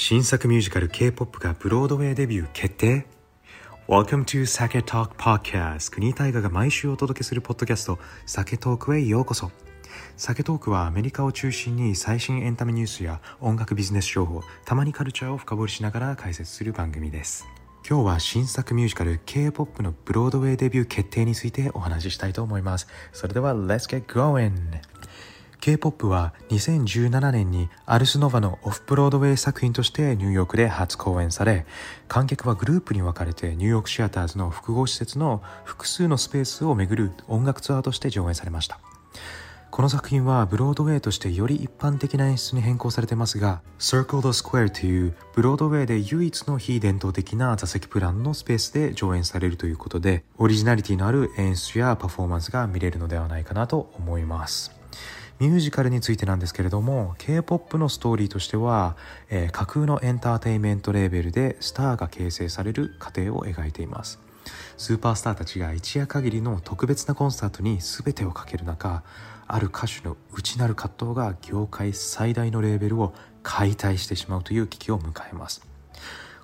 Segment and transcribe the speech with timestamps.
[0.00, 3.04] 新作ミュージカル K-POP がブロードウェイデビュー決定。
[3.88, 9.50] Welcome to Sake Talk Podcast 国大河が毎週お届けするポッドキャスト酒トークへようこそ。
[10.16, 17.44] 酒トークはアメリカを中心に最新エンタメニュースや音楽ビジネス情報たまにカルチャーを深掘りしながら解説する番組です。
[17.84, 22.86] 今日は新作ミュージカル K-POP のブロードウェイデビュー決定についてお話ししたいと思います。
[23.12, 24.52] それでは Let's get going!
[25.60, 31.66] K-POP は2017年にアルスノヴァのオフブロードウェイ作品としてニューヨークで初公演され
[32.06, 38.80] 観客はグループに分かれてニューヨークシアターズの複合施設の複数のスペースを巡る音楽ツアーとして上演されました。
[39.70, 54.77] この作品はブロードウェイとしてより一般的な演出に変更されてますが Circle the Square というブロードウェイで唯一の非伝統的な座席プランのスペースで上演されるということでオリジナリティのある演出やパフォーマンスが見れるのではないかなと思います。
[55.40, 58.96] ミュージカルについてなんですけれども K-POP のストーリーとしては、
[59.30, 64.18] えー、架空のエンターテインメントレーベルでスターが形成される過程を描いています。
[64.76, 69.02] スーパースターたちが一夜限りの特別なコンサートに全てをかける中
[69.46, 75.66] ある歌手の内なる葛藤が業界最大のレーベルを解体してしまうという危機を迎えます。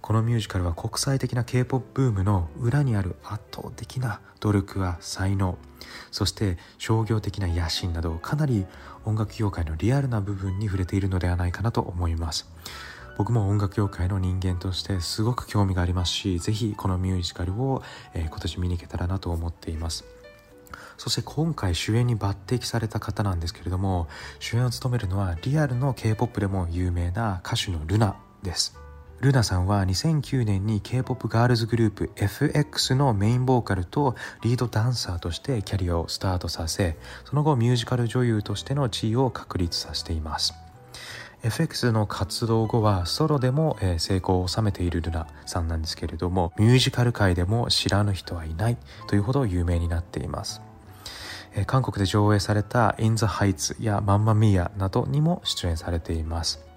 [0.05, 5.57] このミュージカルは国際的な K-POP ブームの裏にある圧倒的な努力や才能。
[6.11, 8.67] そして商業的な野心などかなり
[9.07, 12.47] 音楽業界のリアルな部分に触れているのではないかなと思います。
[13.17, 17.83] 僕も音楽業界の人間としてすごく興味がありますしぜひこのミュージカルを、
[18.13, 20.05] え、今年見に行けたらなと思っています。
[20.99, 28.84] そして今回主演に抜擢された方なんですけれども主演を務めるのはリアルの K-POP でも有名な歌手のルナです。
[29.21, 40.55] ルナさんは2009年に K-POP ガールズグループ FX のメインボーカルとリードダンサーとしてキャリアをスタートさせその後ミュージカル女優としての地位を確立させています。
[41.43, 50.63] FX の活動後はソロでも成功を収めているルナさんなんですけれどもミュージカル界でも知らぬ人はいないというほど有名になっています。
[51.67, 56.74] 韓国で上映された In the Heights やマンマミーアなどにも出演されています。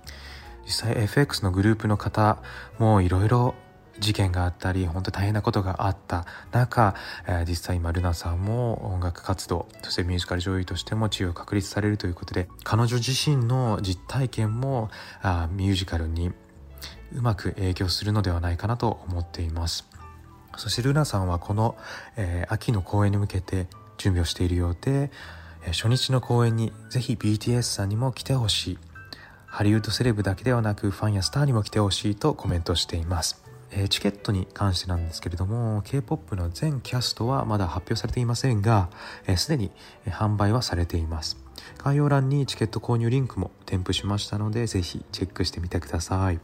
[0.67, 2.37] 実際 FX のグループの方
[2.77, 3.55] もいろいろ
[3.99, 6.93] 事件があったり本当大変なことがあった中、
[7.25, 14.89] えー、実際今ルナさんも音楽活動そしてミュージカル女優としても地位を確立されるということで彼女自身の実体験も
[15.21, 16.31] あミュージカルに
[17.13, 19.87] うまく影響するのではないかなと思っています。
[20.57, 21.77] そしてルナさんはこの、
[22.17, 23.67] えー、秋の公演に向けて
[23.97, 25.11] 準備をしているようで、
[25.63, 28.79] えー、初日の公演にぜひ BTS さんにも来てほしい。
[29.57, 38.91] ハリウッドセレブだけではなくファンやスターにも来てほしいとコメントしています、えー、チケットに関してなんですけれども K-POP の全キャストはまだ発表されていませんが
[39.35, 39.71] すで、ー、に
[40.05, 41.37] 販売はされています。
[41.83, 46.39] 概要欄にチケット購入リンクも添付しましたのでぜひチェックしてみてください。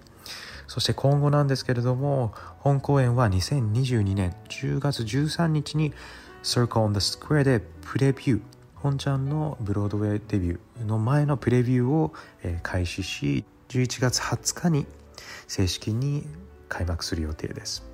[0.65, 5.93] そして今後なんですけれども本公演は2022年10月13日に
[6.41, 8.41] Circle on the Square でプレビュー。
[8.83, 12.13] 本ちゃんのブロードウェイデビューの前のプレビューを
[12.63, 14.85] 開始し11月20日に
[15.47, 16.27] 正式に
[16.67, 17.85] 開幕する予定です。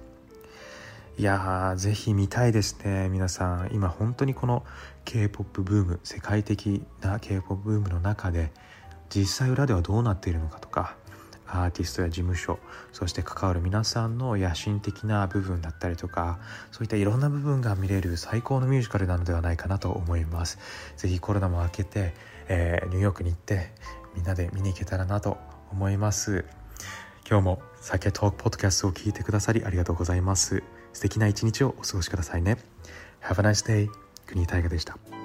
[1.20, 3.70] いやーぜひ見たいですね皆さん。
[3.72, 4.66] 今本当にこの
[5.06, 8.52] K-POP ブーム世界的な K-POP ブームの中で
[9.10, 10.96] 実際裏ではどうなっているのかとか
[11.52, 12.60] アーティストや事務所
[12.92, 16.40] そして関わる皆さんの野心的な部分だったりとか
[16.72, 20.60] そういったいろんな部分が見れる最高のミュージカルなのではないかなと思います。
[20.98, 22.14] 是非コロナも明けて、
[22.48, 23.72] えー、ニューヨークに行って
[24.16, 25.38] みんなで見に行けたらなと
[25.72, 26.46] 思います。
[27.28, 30.64] 今日も酒トークポッドキャストを聞いてくださりありがとうございます。
[30.94, 32.58] 素敵な一日をお過ごしくださいね。
[33.22, 33.90] Have a nice day
[34.26, 35.19] 国大河でした。